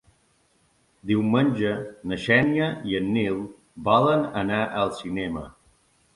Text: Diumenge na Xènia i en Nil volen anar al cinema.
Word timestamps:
Diumenge 1.11 1.73
na 2.13 2.17
Xènia 2.23 2.71
i 2.93 2.97
en 3.01 3.13
Nil 3.19 3.39
volen 3.91 4.27
anar 4.43 4.65
al 4.83 4.97
cinema. 5.05 5.47